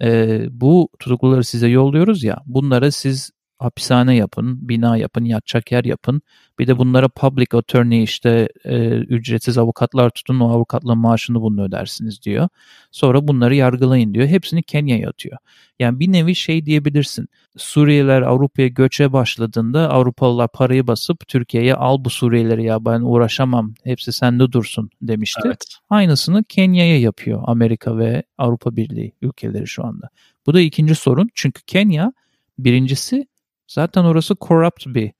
e, 0.02 0.40
bu 0.50 0.88
tutukluları 0.98 1.44
size 1.44 1.68
yolluyoruz 1.68 2.24
ya 2.24 2.38
bunlara 2.46 2.90
siz 2.90 3.30
hapishane 3.58 4.16
yapın, 4.16 4.68
bina 4.68 4.96
yapın, 4.96 5.24
yatacak 5.24 5.72
yer 5.72 5.84
yapın. 5.84 6.22
Bir 6.58 6.66
de 6.66 6.78
bunlara 6.78 7.08
public 7.08 7.46
attorney 7.52 8.02
işte 8.02 8.48
e, 8.64 8.88
ücretsiz 8.88 9.58
avukatlar 9.58 10.10
tutun 10.10 10.40
o 10.40 10.50
avukatlığın 10.50 10.98
maaşını 10.98 11.40
bunu 11.40 11.62
ödersiniz 11.62 12.22
diyor. 12.22 12.48
Sonra 12.90 13.28
bunları 13.28 13.54
yargılayın 13.54 14.14
diyor. 14.14 14.26
Hepsini 14.26 14.62
Kenya'ya 14.62 15.08
atıyor. 15.08 15.38
Yani 15.78 16.00
bir 16.00 16.12
nevi 16.12 16.34
şey 16.34 16.66
diyebilirsin. 16.66 17.28
Suriyeliler 17.56 18.22
Avrupa'ya 18.22 18.68
göçe 18.68 19.12
başladığında 19.12 19.90
Avrupalılar 19.90 20.48
parayı 20.48 20.86
basıp 20.86 21.28
Türkiye'ye 21.28 21.74
al 21.74 22.04
bu 22.04 22.10
Suriyelileri 22.10 22.64
ya 22.64 22.84
ben 22.84 23.00
uğraşamam 23.00 23.74
hepsi 23.84 24.12
sende 24.12 24.52
dursun 24.52 24.90
demişti. 25.02 25.40
Evet. 25.44 25.64
Aynısını 25.90 26.44
Kenya'ya 26.44 27.00
yapıyor 27.00 27.42
Amerika 27.46 27.98
ve 27.98 28.22
Avrupa 28.38 28.76
Birliği 28.76 29.12
ülkeleri 29.22 29.66
şu 29.66 29.84
anda. 29.84 30.08
Bu 30.46 30.54
da 30.54 30.60
ikinci 30.60 30.94
sorun 30.94 31.28
çünkü 31.34 31.62
Kenya 31.62 32.12
birincisi 32.58 33.26
Zaten 33.68 34.04
orası 34.04 34.36
corrupt 34.40 34.86
bir 34.86 35.12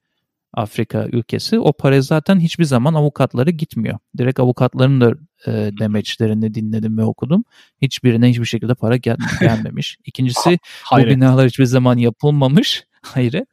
Afrika 0.55 1.07
ülkesi. 1.13 1.59
O 1.59 1.73
para 1.73 2.01
zaten 2.01 2.41
hiçbir 2.41 2.65
zaman 2.65 2.95
avukatları 2.95 3.51
gitmiyor. 3.51 3.99
Direkt 4.19 4.41
avukatların 4.41 5.01
da 5.01 5.13
e, 5.47 5.53
demeçlerini 5.81 6.55
dinledim 6.55 6.99
ve 6.99 7.05
okudum. 7.05 7.45
Hiçbirine 7.83 8.31
hiçbir 8.31 8.45
şekilde 8.45 8.75
para 8.75 8.97
gel 8.97 9.17
gelmemiş. 9.41 9.99
İkincisi 10.05 10.59
bu 10.93 10.97
binalar 10.97 11.47
hiçbir 11.47 11.65
zaman 11.65 11.99
yapılmamış. 11.99 12.85
Hayret. 13.03 13.49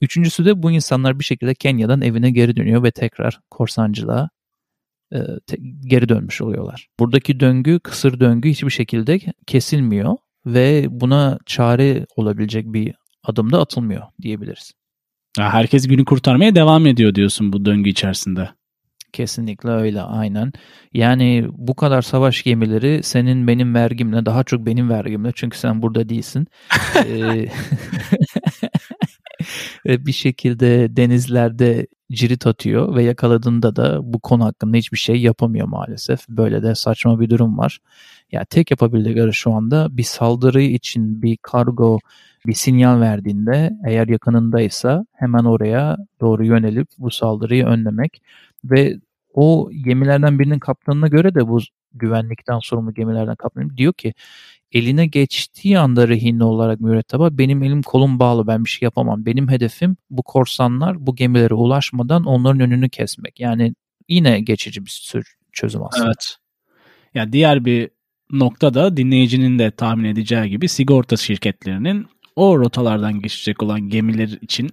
Üçüncüsü 0.00 0.44
de 0.44 0.62
bu 0.62 0.70
insanlar 0.70 1.18
bir 1.18 1.24
şekilde 1.24 1.54
Kenya'dan 1.54 2.00
evine 2.00 2.30
geri 2.30 2.56
dönüyor 2.56 2.82
ve 2.82 2.90
tekrar 2.90 3.40
korsancılığa 3.50 4.30
e, 5.12 5.18
te, 5.46 5.56
geri 5.80 6.08
dönmüş 6.08 6.42
oluyorlar. 6.42 6.88
Buradaki 7.00 7.40
döngü, 7.40 7.80
kısır 7.80 8.20
döngü 8.20 8.50
hiçbir 8.50 8.70
şekilde 8.70 9.20
kesilmiyor 9.46 10.16
ve 10.46 10.86
buna 10.90 11.38
çare 11.46 12.06
olabilecek 12.16 12.66
bir 12.66 12.94
adım 13.24 13.52
da 13.52 13.60
atılmıyor 13.60 14.02
diyebiliriz. 14.22 14.72
herkes 15.38 15.88
günü 15.88 16.04
kurtarmaya 16.04 16.54
devam 16.54 16.86
ediyor 16.86 17.14
diyorsun 17.14 17.52
bu 17.52 17.64
döngü 17.64 17.90
içerisinde. 17.90 18.48
Kesinlikle 19.12 19.70
öyle 19.70 20.02
aynen. 20.02 20.52
Yani 20.92 21.46
bu 21.52 21.74
kadar 21.74 22.02
savaş 22.02 22.42
gemileri 22.42 23.02
senin 23.02 23.46
benim 23.46 23.74
vergimle 23.74 24.26
daha 24.26 24.44
çok 24.44 24.66
benim 24.66 24.90
vergimle 24.90 25.32
çünkü 25.34 25.58
sen 25.58 25.82
burada 25.82 26.08
değilsin. 26.08 26.46
bir 29.86 30.12
şekilde 30.12 30.96
denizlerde 30.96 31.86
cirit 32.12 32.46
atıyor 32.46 32.96
ve 32.96 33.02
yakaladığında 33.02 33.76
da 33.76 34.00
bu 34.02 34.20
konu 34.20 34.44
hakkında 34.44 34.76
hiçbir 34.76 34.98
şey 34.98 35.16
yapamıyor 35.16 35.68
maalesef. 35.68 36.28
Böyle 36.28 36.62
de 36.62 36.74
saçma 36.74 37.20
bir 37.20 37.30
durum 37.30 37.58
var. 37.58 37.78
Ya 38.32 38.44
tek 38.44 38.70
yapabildikleri 38.70 39.34
şu 39.34 39.52
anda 39.52 39.96
bir 39.96 40.02
saldırı 40.02 40.62
için 40.62 41.22
bir 41.22 41.38
kargo 41.42 41.98
bir 42.48 42.54
sinyal 42.54 43.00
verdiğinde 43.00 43.70
eğer 43.86 44.08
yakınındaysa 44.08 45.04
hemen 45.12 45.44
oraya 45.44 45.96
doğru 46.20 46.44
yönelip 46.44 46.88
bu 46.98 47.10
saldırıyı 47.10 47.66
önlemek 47.66 48.22
ve 48.64 48.94
o 49.34 49.70
gemilerden 49.84 50.38
birinin 50.38 50.58
kaptanına 50.58 51.08
göre 51.08 51.34
de 51.34 51.48
bu 51.48 51.60
güvenlikten 51.92 52.58
sorumlu 52.58 52.94
gemilerden 52.94 53.36
kaptanı 53.36 53.76
diyor 53.76 53.92
ki 53.92 54.14
eline 54.72 55.06
geçtiği 55.06 55.78
anda 55.78 56.08
rehin 56.08 56.40
olarak 56.40 56.80
müretteba 56.80 57.38
benim 57.38 57.62
elim 57.62 57.82
kolum 57.82 58.18
bağlı 58.18 58.46
ben 58.46 58.64
bir 58.64 58.70
şey 58.70 58.86
yapamam. 58.86 59.26
Benim 59.26 59.50
hedefim 59.50 59.96
bu 60.10 60.22
korsanlar 60.22 61.06
bu 61.06 61.16
gemilere 61.16 61.54
ulaşmadan 61.54 62.24
onların 62.24 62.60
önünü 62.60 62.90
kesmek. 62.90 63.40
Yani 63.40 63.74
yine 64.08 64.40
geçici 64.40 64.86
bir 64.86 65.22
çözüm 65.52 65.82
aslında. 65.84 66.06
Evet. 66.06 66.36
Ya 67.14 67.32
diğer 67.32 67.64
bir 67.64 67.90
nokta 68.30 68.74
da 68.74 68.96
dinleyicinin 68.96 69.58
de 69.58 69.70
tahmin 69.70 70.04
edeceği 70.04 70.50
gibi 70.50 70.68
sigorta 70.68 71.16
şirketlerinin 71.16 72.06
o 72.38 72.58
rotalardan 72.58 73.20
geçecek 73.20 73.62
olan 73.62 73.80
gemiler 73.80 74.28
için 74.28 74.70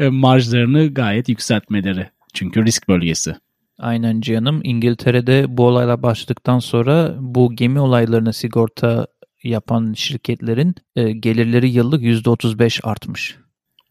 marjlarını 0.10 0.94
gayet 0.94 1.28
yükseltmeleri. 1.28 2.10
Çünkü 2.34 2.64
risk 2.64 2.88
bölgesi. 2.88 3.36
Aynen 3.78 4.20
canım. 4.20 4.60
İngiltere'de 4.64 5.44
bu 5.48 5.66
olaylar 5.66 6.02
başladıktan 6.02 6.58
sonra 6.58 7.14
bu 7.18 7.56
gemi 7.56 7.80
olaylarına 7.80 8.32
sigorta 8.32 9.06
yapan 9.42 9.92
şirketlerin 9.92 10.74
e, 10.96 11.12
gelirleri 11.12 11.70
yıllık 11.70 12.02
%35 12.02 12.82
artmış. 12.82 13.36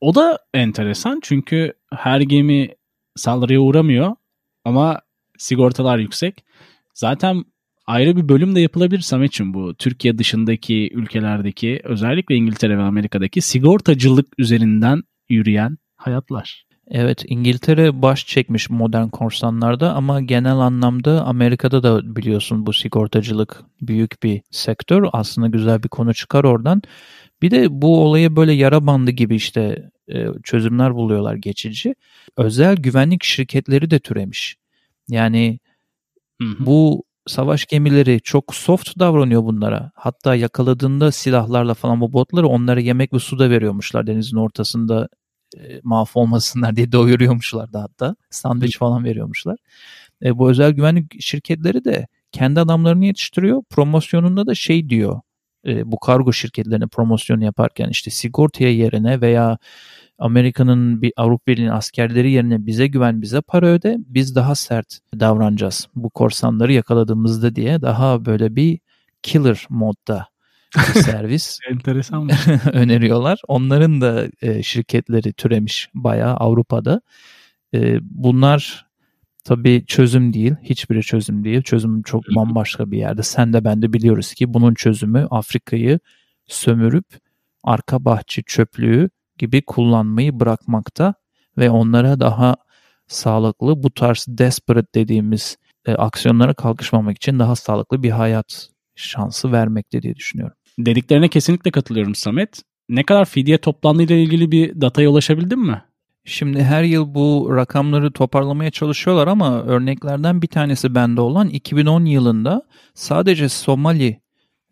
O 0.01 0.15
da 0.15 0.39
enteresan 0.53 1.19
çünkü 1.23 1.73
her 1.93 2.21
gemi 2.21 2.69
saldırıya 3.15 3.59
uğramıyor 3.59 4.15
ama 4.65 5.01
sigortalar 5.37 5.97
yüksek. 5.97 6.45
Zaten 6.93 7.43
ayrı 7.85 8.17
bir 8.17 8.29
bölüm 8.29 8.55
de 8.55 8.59
yapılabilir 8.59 9.01
Samet'ciğim 9.01 9.53
bu. 9.53 9.73
Türkiye 9.75 10.17
dışındaki 10.17 10.89
ülkelerdeki 10.93 11.81
özellikle 11.83 12.35
İngiltere 12.35 12.77
ve 12.77 12.81
Amerika'daki 12.81 13.41
sigortacılık 13.41 14.27
üzerinden 14.37 15.03
yürüyen 15.29 15.77
hayatlar. 15.95 16.65
Evet 16.87 17.23
İngiltere 17.27 18.01
baş 18.01 18.27
çekmiş 18.27 18.69
modern 18.69 19.07
korsanlarda 19.07 19.93
ama 19.93 20.21
genel 20.21 20.57
anlamda 20.57 21.25
Amerika'da 21.25 21.83
da 21.83 22.15
biliyorsun 22.15 22.65
bu 22.65 22.73
sigortacılık 22.73 23.63
büyük 23.81 24.23
bir 24.23 24.41
sektör. 24.51 25.05
Aslında 25.13 25.47
güzel 25.47 25.83
bir 25.83 25.89
konu 25.89 26.13
çıkar 26.13 26.43
oradan. 26.43 26.81
Bir 27.41 27.51
de 27.51 27.81
bu 27.81 28.03
olaya 28.03 28.35
böyle 28.35 28.53
yara 28.53 28.87
bandı 28.87 29.11
gibi 29.11 29.35
işte 29.35 29.89
e, 30.13 30.25
çözümler 30.43 30.93
buluyorlar 30.93 31.35
geçici. 31.35 31.95
Özel 32.37 32.75
güvenlik 32.75 33.23
şirketleri 33.23 33.91
de 33.91 33.99
türemiş. 33.99 34.55
Yani 35.09 35.59
hı 36.41 36.47
hı. 36.47 36.65
bu 36.65 37.03
savaş 37.27 37.65
gemileri 37.65 38.21
çok 38.23 38.55
soft 38.55 38.99
davranıyor 38.99 39.43
bunlara. 39.43 39.91
Hatta 39.95 40.35
yakaladığında 40.35 41.11
silahlarla 41.11 41.73
falan 41.73 42.01
bu 42.01 42.13
botları 42.13 42.47
onlara 42.47 42.79
yemek 42.79 43.13
ve 43.13 43.19
su 43.19 43.39
da 43.39 43.49
veriyormuşlar 43.49 44.07
denizin 44.07 44.37
ortasında 44.37 45.09
e, 45.57 45.79
mahvolmasınlar 45.83 46.75
diye 46.75 46.91
doyuruyormuşlar 46.91 47.73
da 47.73 47.81
hatta. 47.81 48.15
Sandviç 48.29 48.77
falan 48.77 49.03
veriyormuşlar. 49.03 49.57
E, 50.23 50.37
bu 50.37 50.49
özel 50.49 50.71
güvenlik 50.71 51.21
şirketleri 51.21 51.85
de 51.85 52.07
kendi 52.31 52.59
adamlarını 52.59 53.05
yetiştiriyor. 53.05 53.63
Promosyonunda 53.69 54.47
da 54.47 54.55
şey 54.55 54.89
diyor. 54.89 55.21
E, 55.67 55.91
bu 55.91 55.99
kargo 55.99 56.33
şirketlerine 56.33 56.87
promosyonu 56.87 57.43
yaparken 57.43 57.89
işte 57.89 58.11
sigortaya 58.11 58.71
yerine 58.73 59.21
veya 59.21 59.57
Amerika'nın 60.19 61.01
bir 61.01 61.13
Avrupa 61.17 61.51
Birliği'nin 61.51 61.71
askerleri 61.71 62.31
yerine 62.31 62.65
bize 62.65 62.87
güven 62.87 63.21
bize 63.21 63.41
para 63.41 63.67
öde 63.67 63.97
biz 63.99 64.35
daha 64.35 64.55
sert 64.55 64.99
davranacağız 65.19 65.87
bu 65.95 66.09
korsanları 66.09 66.73
yakaladığımızda 66.73 67.55
diye 67.55 67.81
daha 67.81 68.25
böyle 68.25 68.55
bir 68.55 68.79
killer 69.23 69.65
modda 69.69 70.27
servis 70.93 71.59
Enteresan 71.69 72.29
öneriyorlar. 72.73 73.41
Onların 73.47 74.01
da 74.01 74.27
e, 74.41 74.63
şirketleri 74.63 75.33
türemiş 75.33 75.89
bayağı 75.93 76.35
Avrupa'da. 76.35 77.01
E, 77.73 77.99
bunlar 78.01 78.85
tabii 79.43 79.85
çözüm 79.87 80.33
değil. 80.33 80.55
Hiçbiri 80.63 81.01
çözüm 81.01 81.43
değil. 81.43 81.61
Çözüm 81.61 82.01
çok 82.03 82.23
bambaşka 82.35 82.91
bir 82.91 82.97
yerde. 82.97 83.23
Sen 83.23 83.53
de 83.53 83.63
ben 83.63 83.81
de 83.81 83.93
biliyoruz 83.93 84.33
ki 84.33 84.53
bunun 84.53 84.73
çözümü 84.73 85.27
Afrika'yı 85.31 85.99
sömürüp 86.47 87.05
arka 87.63 88.05
bahçe 88.05 88.41
çöplüğü 88.41 89.09
gibi 89.37 89.61
kullanmayı 89.61 90.39
bırakmakta 90.39 91.13
ve 91.57 91.69
onlara 91.69 92.19
daha 92.19 92.55
sağlıklı 93.07 93.83
bu 93.83 93.93
tarz 93.93 94.25
desperate 94.27 94.93
dediğimiz 94.95 95.57
e, 95.85 95.93
aksiyonlara 95.93 96.53
kalkışmamak 96.53 97.17
için 97.17 97.39
daha 97.39 97.55
sağlıklı 97.55 98.03
bir 98.03 98.11
hayat 98.11 98.69
şansı 98.95 99.51
vermekte 99.51 100.01
diye 100.01 100.15
düşünüyorum. 100.15 100.57
Dediklerine 100.79 101.27
kesinlikle 101.27 101.71
katılıyorum 101.71 102.15
Samet. 102.15 102.61
Ne 102.89 103.03
kadar 103.03 103.25
fidye 103.25 103.57
toplandığı 103.57 104.03
ile 104.03 104.23
ilgili 104.23 104.51
bir 104.51 104.81
dataya 104.81 105.09
ulaşabildin 105.09 105.59
mi? 105.59 105.83
Şimdi 106.25 106.63
her 106.63 106.83
yıl 106.83 107.13
bu 107.15 107.51
rakamları 107.55 108.11
toparlamaya 108.11 108.71
çalışıyorlar 108.71 109.27
ama 109.27 109.61
örneklerden 109.63 110.41
bir 110.41 110.47
tanesi 110.47 110.95
bende 110.95 111.21
olan 111.21 111.49
2010 111.49 112.05
yılında 112.05 112.61
sadece 112.93 113.49
Somali 113.49 114.21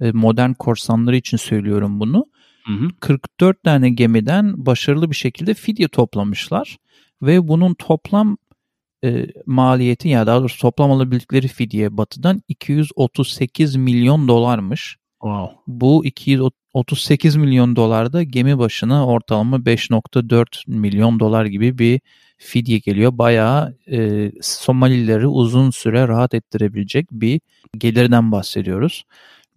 e, 0.01 0.11
modern 0.11 0.53
korsanları 0.53 1.15
için 1.15 1.37
söylüyorum 1.37 1.99
bunu. 1.99 2.25
Hı 2.65 2.73
hı. 2.73 2.87
44 2.99 3.63
tane 3.63 3.89
gemiden 3.89 4.65
başarılı 4.65 5.11
bir 5.11 5.15
şekilde 5.15 5.53
fidye 5.53 5.87
toplamışlar 5.87 6.77
ve 7.21 7.47
bunun 7.47 7.73
toplam 7.73 8.37
e, 9.03 9.27
maliyeti 9.45 10.09
ya 10.09 10.27
daha 10.27 10.39
doğrusu 10.39 10.61
toplam 10.61 10.91
alabildikleri 10.91 11.47
fidye 11.47 11.97
batıdan 11.97 12.41
238 12.47 13.75
milyon 13.75 14.27
dolarmış. 14.27 14.97
Wow. 15.21 15.55
Bu 15.67 16.05
238 16.73 17.35
milyon 17.35 17.75
dolarda 17.75 18.23
gemi 18.23 18.59
başına 18.59 19.07
ortalama 19.07 19.57
5.4 19.57 20.63
milyon 20.67 21.19
dolar 21.19 21.45
gibi 21.45 21.77
bir 21.77 22.01
fidye 22.37 22.77
geliyor. 22.77 23.17
Bayağı 23.17 23.77
e, 23.91 24.31
Somalileri 24.41 25.27
uzun 25.27 25.71
süre 25.71 26.07
rahat 26.07 26.33
ettirebilecek 26.33 27.11
bir 27.11 27.41
gelirden 27.77 28.31
bahsediyoruz. 28.31 29.03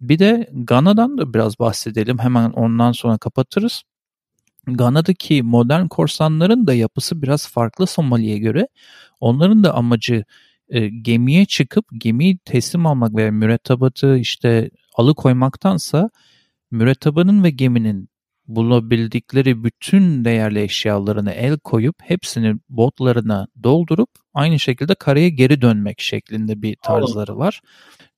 Bir 0.01 0.19
de 0.19 0.49
Gana'dan 0.53 1.17
da 1.17 1.33
biraz 1.33 1.59
bahsedelim. 1.59 2.19
Hemen 2.19 2.49
ondan 2.51 2.91
sonra 2.91 3.17
kapatırız. 3.17 3.83
Gana'daki 4.67 5.43
modern 5.43 5.87
korsanların 5.87 6.67
da 6.67 6.73
yapısı 6.73 7.21
biraz 7.21 7.47
farklı 7.47 7.87
Somali'ye 7.87 8.37
göre. 8.37 8.67
Onların 9.19 9.63
da 9.63 9.73
amacı 9.73 10.23
e, 10.69 10.87
gemiye 10.87 11.45
çıkıp 11.45 11.85
gemiyi 11.97 12.37
teslim 12.37 12.85
almak 12.85 13.15
veya 13.15 13.31
mürettebatı 13.31 14.17
işte 14.17 14.69
alıkoymaktansa 14.95 16.09
mürettebanın 16.71 17.43
ve 17.43 17.49
geminin 17.49 18.09
bulabildikleri 18.47 19.63
bütün 19.63 20.25
değerli 20.25 20.61
eşyalarını 20.61 21.31
el 21.31 21.59
koyup 21.59 21.95
hepsini 22.03 22.55
botlarına 22.69 23.47
doldurup 23.63 24.09
aynı 24.33 24.59
şekilde 24.59 24.95
karaya 24.95 25.29
geri 25.29 25.61
dönmek 25.61 26.01
şeklinde 26.01 26.61
bir 26.61 26.75
tarzları 26.75 27.37
var. 27.37 27.61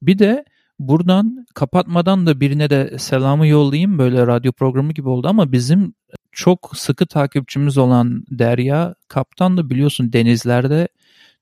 Bir 0.02 0.20
de 0.20 0.46
buradan 0.80 1.46
kapatmadan 1.56 2.28
da 2.28 2.40
birine 2.40 2.70
de 2.70 3.00
selamı 3.00 3.48
yollayayım 3.48 3.98
böyle 4.00 4.28
radyo 4.28 4.52
programı 4.52 4.94
gibi 4.94 5.10
oldu 5.10 5.28
ama 5.28 5.52
bizim 5.52 5.94
çok 6.32 6.72
sıkı 6.76 7.06
takipçimiz 7.06 7.78
olan 7.78 8.24
Derya 8.32 8.96
Kaptan 9.08 9.58
da 9.58 9.70
biliyorsun 9.70 10.14
denizlerde 10.14 10.88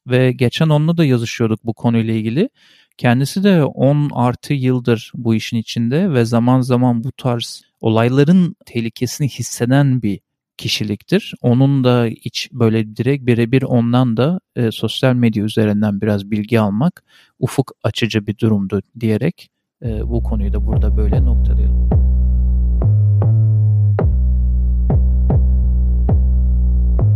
ve 0.07 0.31
geçen 0.31 0.69
onunla 0.69 0.97
da 0.97 1.05
yazışıyorduk 1.05 1.65
bu 1.65 1.73
konuyla 1.73 2.13
ilgili. 2.13 2.49
Kendisi 2.97 3.43
de 3.43 3.63
10 3.63 4.09
artı 4.13 4.53
yıldır 4.53 5.11
bu 5.15 5.35
işin 5.35 5.57
içinde 5.57 6.13
ve 6.13 6.25
zaman 6.25 6.61
zaman 6.61 7.03
bu 7.03 7.11
tarz 7.11 7.63
olayların 7.81 8.55
tehlikesini 8.65 9.27
hisseden 9.29 10.01
bir 10.01 10.19
kişiliktir. 10.57 11.33
Onun 11.41 11.83
da 11.83 12.05
hiç 12.05 12.49
böyle 12.51 12.95
direkt 12.95 13.25
birebir 13.25 13.63
ondan 13.63 14.17
da 14.17 14.39
e, 14.55 14.71
sosyal 14.71 15.13
medya 15.13 15.43
üzerinden 15.43 16.01
biraz 16.01 16.31
bilgi 16.31 16.59
almak 16.59 17.03
ufuk 17.39 17.71
açıcı 17.83 18.27
bir 18.27 18.37
durumdu 18.37 18.81
diyerek 18.99 19.49
e, 19.83 20.09
bu 20.09 20.23
konuyu 20.23 20.53
da 20.53 20.65
burada 20.65 20.97
böyle 20.97 21.25
noktalayalım. 21.25 21.64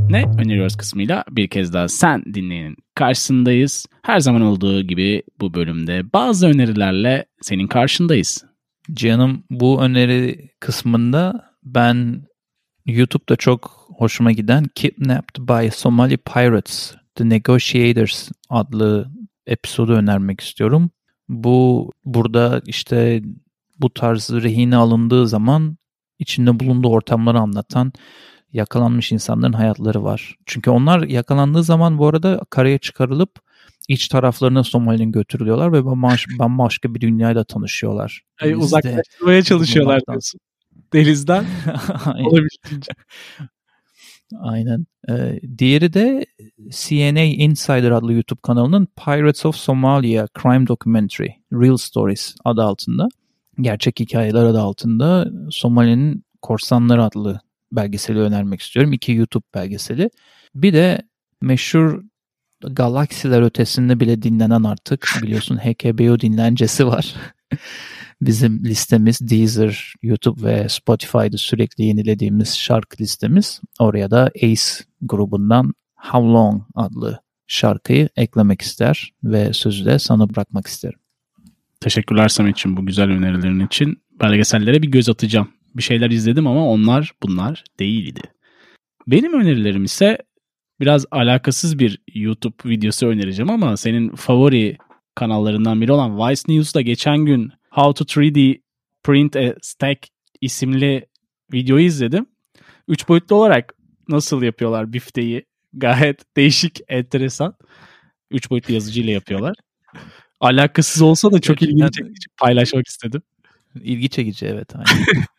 Ne 0.10 0.26
öneriyoruz 0.26 0.76
kısmıyla 0.76 1.24
bir 1.32 1.48
kez 1.48 1.74
daha 1.74 1.88
sen 1.88 2.24
dinleyenin 2.34 2.78
karşısındayız. 2.96 3.86
Her 4.04 4.20
zaman 4.20 4.42
olduğu 4.42 4.82
gibi 4.82 5.24
bu 5.40 5.54
bölümde 5.54 6.14
bazı 6.14 6.48
önerilerle 6.48 7.26
senin 7.42 7.68
karşındayız. 7.68 8.46
Canım 8.94 9.44
bu 9.50 9.82
öneri 9.82 10.50
kısmında 10.60 11.50
ben 11.64 12.26
YouTube'da 12.86 13.36
çok 13.36 13.88
hoşuma 13.98 14.32
giden 14.32 14.66
Kidnapped 14.76 15.48
by 15.48 15.70
Somali 15.70 16.18
Pirates 16.18 16.96
The 17.16 17.30
Negotiators 17.30 18.30
adlı 18.50 19.12
episodu 19.48 19.94
önermek 19.94 20.42
istiyorum. 20.42 20.90
Bu 21.28 21.92
burada 22.06 22.62
işte 22.66 23.22
bu 23.80 23.94
tarz 23.94 24.30
rehine 24.30 24.76
alındığı 24.76 25.28
zaman 25.28 25.78
içinde 26.20 26.60
bulunduğu 26.60 26.90
ortamları 26.90 27.40
anlatan 27.40 27.94
yakalanmış 28.54 29.12
insanların 29.12 29.54
hayatları 29.54 30.04
var. 30.04 30.36
Çünkü 30.46 30.70
onlar 30.70 31.04
yakalandığı 31.04 31.64
zaman 31.64 31.98
bu 31.98 32.08
arada 32.08 32.42
karaya 32.50 32.78
çıkarılıp 32.78 33.40
iç 33.88 34.08
taraflarına 34.08 34.64
Somali'nin 34.64 35.12
götürülüyorlar 35.12 35.74
ve 35.74 35.86
bambaşka 36.40 36.94
bir 36.96 37.02
dünyayla 37.02 37.44
tanışıyorlar. 37.44 38.22
Ay, 38.42 38.54
uzaklaştırmaya 38.54 39.42
çalışıyorlar 39.42 40.02
diyorsun. 40.08 40.40
Denizden 40.94 41.46
olabildiğince. 42.06 42.92
Aynen. 44.40 44.86
Ee, 45.10 45.40
diğeri 45.58 45.94
de 45.94 46.26
CNA 46.70 47.24
Insider 47.24 47.92
adlı 47.92 48.14
YouTube 48.14 48.40
kanalının 48.44 48.88
Pirates 49.06 49.46
of 49.46 49.56
Somalia 49.56 50.28
Crime 50.42 50.68
Documentary 50.68 51.30
Real 51.54 51.78
Stories 51.78 52.36
adı 52.46 52.62
altında. 52.62 53.08
Gerçek 53.62 54.00
hikayeler 54.00 54.44
adı 54.44 54.60
altında 54.60 55.32
Somali'nin 55.50 56.24
Korsanları 56.42 57.04
adlı 57.04 57.40
belgeseli 57.72 58.20
önermek 58.20 58.62
istiyorum. 58.62 58.94
İki 58.94 59.12
YouTube 59.12 59.46
belgeseli. 59.56 60.10
Bir 60.56 60.74
de 60.74 61.02
meşhur 61.42 62.04
galaksiler 62.64 63.42
ötesinde 63.42 64.00
bile 64.00 64.22
dinlenen 64.22 64.64
artık 64.64 65.08
biliyorsun 65.24 65.58
HKBO 65.58 66.20
dinlencesi 66.20 66.88
var. 66.88 67.16
Bizim 68.22 68.66
listemiz 68.66 69.30
Deezer, 69.30 69.94
YouTube 70.04 70.44
ve 70.44 70.70
Spotify'da 70.70 71.38
sürekli 71.38 71.84
yenilediğimiz 71.84 72.58
şarkı 72.58 73.04
listemiz. 73.04 73.62
Oraya 73.80 74.12
da 74.12 74.32
Ace 74.36 74.64
grubundan 75.02 75.74
How 75.96 76.28
Long 76.28 76.62
adlı 76.76 77.22
şarkıyı 77.48 78.10
eklemek 78.16 78.62
ister 78.62 79.14
ve 79.24 79.54
sözü 79.54 79.86
de 79.86 80.00
sana 80.00 80.30
bırakmak 80.30 80.68
isterim. 80.68 81.00
Teşekkürler 81.82 82.28
Samet'ciğim 82.28 82.78
bu 82.78 82.86
güzel 82.86 83.10
önerilerin 83.10 83.66
için. 83.66 84.02
Belgesellere 84.20 84.82
bir 84.82 84.92
göz 84.92 85.10
atacağım. 85.10 85.50
Bir 85.76 85.84
şeyler 85.84 86.10
izledim 86.10 86.48
ama 86.48 86.68
onlar 86.68 87.12
bunlar 87.24 87.64
değildi. 87.80 88.22
Benim 89.08 89.34
önerilerim 89.34 89.84
ise 89.84 90.18
biraz 90.80 91.06
alakasız 91.12 91.80
bir 91.80 92.02
YouTube 92.14 92.70
videosu 92.70 93.08
önereceğim 93.08 93.50
ama 93.50 93.78
senin 93.78 94.16
favori 94.16 94.78
kanallarından 95.16 95.82
biri 95.82 95.92
olan 95.92 96.18
Vice 96.18 96.42
News'da 96.48 96.82
geçen 96.82 97.18
gün 97.18 97.52
How 97.70 98.06
to 98.06 98.22
3D 98.22 98.62
Print 99.04 99.36
a 99.36 99.56
Stack 99.62 100.08
isimli 100.42 101.06
videoyu 101.54 101.86
izledim. 101.86 102.26
Üç 102.88 103.10
boyutlu 103.10 103.36
olarak 103.36 103.74
nasıl 104.08 104.44
yapıyorlar 104.44 104.94
bifteyi 104.94 105.46
gayet 105.74 106.38
değişik, 106.38 106.80
enteresan. 106.88 107.56
Üç 108.32 108.50
boyutlu 108.50 108.74
yazıcıyla 108.74 109.14
yapıyorlar. 109.14 109.56
Alakasız 110.40 111.02
olsa 111.02 111.32
da 111.32 111.40
çok 111.40 111.62
ilginç 111.62 112.02
paylaşmak 112.38 112.88
istedim. 112.88 113.22
İlgi 113.76 114.10
çekici 114.10 114.46
evet. 114.46 114.74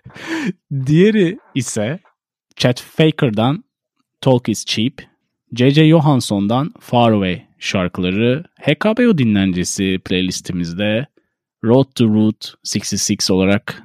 Diğeri 0.87 1.39
ise 1.55 2.01
Chet 2.57 2.81
Faker'dan 2.81 3.65
Talk 4.21 4.49
is 4.49 4.65
Cheap, 4.65 4.93
J.J. 5.57 5.89
Johansson'dan 5.89 6.75
Far 6.81 7.13
Away 7.13 7.47
şarkıları 7.59 8.45
HKBO 8.61 9.19
dinlencesi 9.19 9.99
playlistimizde 10.05 11.07
Road 11.65 11.85
to 11.95 12.05
Route 12.05 12.49
66 12.77 13.35
olarak 13.35 13.83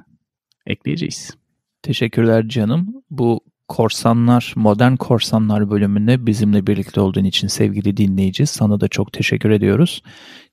ekleyeceğiz. 0.66 1.36
Teşekkürler 1.82 2.48
canım. 2.48 3.02
Bu 3.10 3.40
Korsanlar, 3.68 4.52
Modern 4.56 4.96
Korsanlar 4.96 5.70
bölümünde 5.70 6.26
bizimle 6.26 6.66
birlikte 6.66 7.00
olduğun 7.00 7.24
için 7.24 7.48
sevgili 7.48 7.96
dinleyici 7.96 8.46
sana 8.46 8.80
da 8.80 8.88
çok 8.88 9.12
teşekkür 9.12 9.50
ediyoruz. 9.50 10.02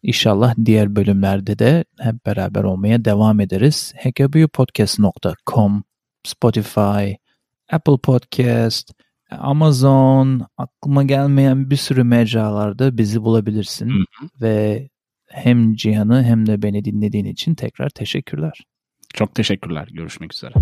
İnşallah 0.03 0.55
diğer 0.65 0.95
bölümlerde 0.95 1.59
de 1.59 1.85
hep 1.99 2.25
beraber 2.25 2.63
olmaya 2.63 3.05
devam 3.05 3.39
ederiz. 3.39 3.93
hkbupodcast.com, 3.97 5.83
Spotify, 6.23 7.13
Apple 7.71 7.97
Podcast, 8.03 8.93
Amazon, 9.31 10.47
aklıma 10.57 11.03
gelmeyen 11.03 11.69
bir 11.69 11.75
sürü 11.75 12.03
mecralarda 12.03 12.97
bizi 12.97 13.21
bulabilirsin. 13.21 13.89
Hı 13.89 13.93
hı. 13.93 14.27
Ve 14.41 14.89
hem 15.29 15.75
Cihan'ı 15.75 16.23
hem 16.23 16.45
de 16.45 16.61
beni 16.61 16.85
dinlediğin 16.85 17.25
için 17.25 17.55
tekrar 17.55 17.89
teşekkürler. 17.89 18.63
Çok 19.13 19.35
teşekkürler. 19.35 19.87
Görüşmek 19.91 20.33
üzere. 20.33 20.53